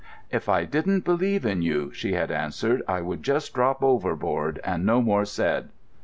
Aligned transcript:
"If 0.31 0.49
I 0.49 0.65
didn't 0.65 1.05
believe 1.05 1.45
in 1.45 1.61
you," 1.61 1.93
she 1.93 2.13
had 2.13 2.31
answered, 2.31 2.81
"I 2.87 3.01
would 3.01 3.21
just 3.21 3.53
drop 3.53 3.83
overboard, 3.83 4.59
and 4.63 4.83
no 4.83 4.99
more 4.99 5.25
said."... 5.25 5.69